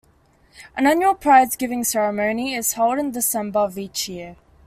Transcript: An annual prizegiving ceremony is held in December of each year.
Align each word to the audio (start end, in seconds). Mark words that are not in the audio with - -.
An 0.75 0.87
annual 0.87 1.13
prizegiving 1.13 1.85
ceremony 1.85 2.55
is 2.55 2.73
held 2.73 2.97
in 2.97 3.11
December 3.11 3.59
of 3.59 3.77
each 3.77 4.09
year. 4.09 4.35